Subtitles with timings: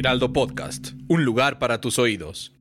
[0.00, 2.54] Heraldo Podcast, un lugar para tus oídos.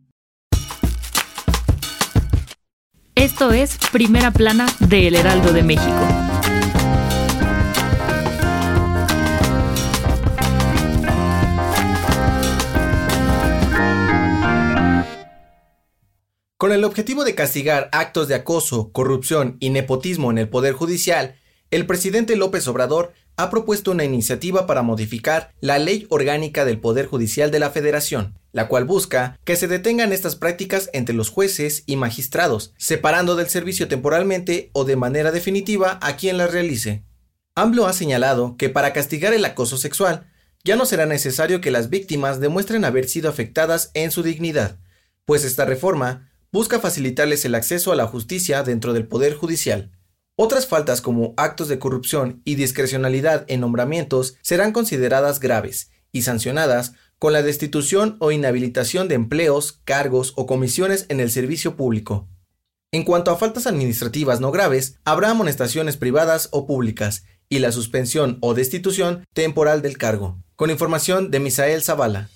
[3.16, 5.90] Esto es Primera Plana de El Heraldo de México.
[16.58, 21.38] Con el objetivo de castigar actos de acoso, corrupción y nepotismo en el Poder Judicial,
[21.72, 27.06] el presidente López Obrador ha propuesto una iniciativa para modificar la Ley Orgánica del Poder
[27.06, 31.84] Judicial de la Federación, la cual busca que se detengan estas prácticas entre los jueces
[31.86, 37.06] y magistrados, separando del servicio temporalmente o de manera definitiva a quien las realice.
[37.56, 40.28] AMLO ha señalado que para castigar el acoso sexual,
[40.66, 44.80] ya no será necesario que las víctimas demuestren haber sido afectadas en su dignidad,
[45.24, 49.92] pues esta reforma busca facilitarles el acceso a la justicia dentro del Poder Judicial.
[50.42, 56.94] Otras faltas como actos de corrupción y discrecionalidad en nombramientos serán consideradas graves y sancionadas
[57.18, 62.30] con la destitución o inhabilitación de empleos, cargos o comisiones en el servicio público.
[62.94, 68.38] En cuanto a faltas administrativas no graves, habrá amonestaciones privadas o públicas y la suspensión
[68.40, 70.42] o destitución temporal del cargo.
[70.56, 72.30] Con información de Misael Zavala.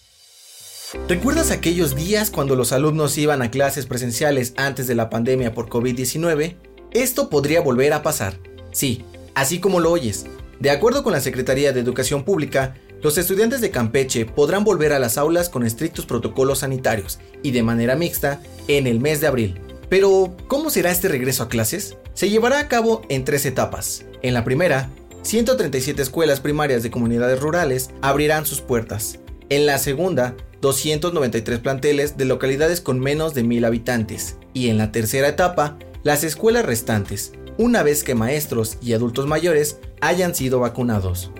[1.07, 5.69] ¿Recuerdas aquellos días cuando los alumnos iban a clases presenciales antes de la pandemia por
[5.69, 6.72] COVID-19?
[6.93, 8.37] Esto podría volver a pasar.
[8.71, 10.25] Sí, así como lo oyes.
[10.59, 14.99] De acuerdo con la Secretaría de Educación Pública, los estudiantes de Campeche podrán volver a
[14.99, 19.59] las aulas con estrictos protocolos sanitarios y de manera mixta en el mes de abril.
[19.89, 21.97] Pero, ¿cómo será este regreso a clases?
[22.13, 24.05] Se llevará a cabo en tres etapas.
[24.21, 24.89] En la primera,
[25.23, 29.19] 137 escuelas primarias de comunidades rurales abrirán sus puertas.
[29.49, 34.37] En la segunda, 293 planteles de localidades con menos de 1000 habitantes.
[34.53, 39.77] Y en la tercera etapa, las escuelas restantes, una vez que maestros y adultos mayores
[40.01, 41.31] hayan sido vacunados.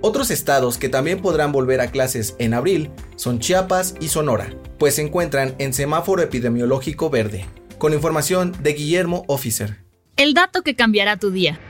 [0.00, 4.96] Otros estados que también podrán volver a clases en abril son Chiapas y Sonora, pues
[4.96, 7.46] se encuentran en semáforo epidemiológico verde.
[7.78, 9.78] Con información de Guillermo Officer.
[10.16, 11.60] El dato que cambiará tu día.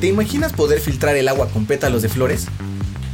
[0.00, 2.48] ¿Te imaginas poder filtrar el agua con pétalos de flores?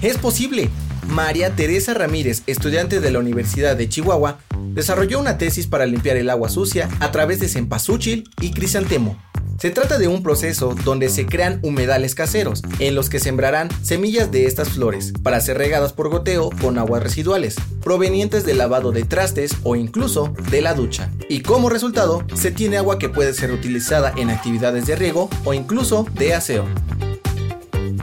[0.03, 0.71] Es posible.
[1.09, 4.39] María Teresa Ramírez, estudiante de la Universidad de Chihuahua,
[4.73, 9.17] desarrolló una tesis para limpiar el agua sucia a través de cempasúchil y crisantemo.
[9.59, 14.31] Se trata de un proceso donde se crean humedales caseros, en los que sembrarán semillas
[14.31, 19.05] de estas flores para ser regadas por goteo con aguas residuales, provenientes del lavado de
[19.05, 21.11] trastes o incluso de la ducha.
[21.31, 25.55] Y como resultado, se tiene agua que puede ser utilizada en actividades de riego o
[25.55, 26.67] incluso de aseo.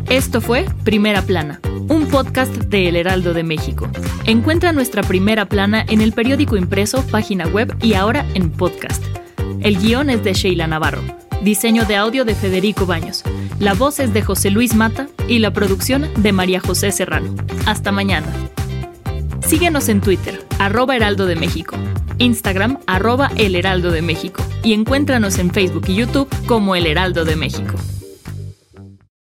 [0.09, 1.59] Esto fue Primera Plana,
[1.89, 3.89] un podcast de El Heraldo de México.
[4.25, 9.03] Encuentra nuestra Primera Plana en el periódico impreso, página web y ahora en podcast.
[9.61, 11.01] El guion es de Sheila Navarro.
[11.41, 13.23] Diseño de audio de Federico Baños.
[13.59, 17.35] La voz es de José Luis Mata y la producción de María José Serrano.
[17.65, 18.27] Hasta mañana.
[19.45, 21.75] Síguenos en Twitter, arroba Heraldo de México,
[22.17, 27.25] Instagram, arroba El Heraldo de México y encuéntranos en Facebook y YouTube como El Heraldo
[27.25, 27.75] de México.